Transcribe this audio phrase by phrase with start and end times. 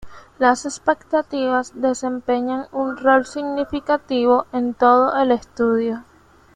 [0.39, 6.03] Las expectativas desempeñan un rol significativo en todo el estudio.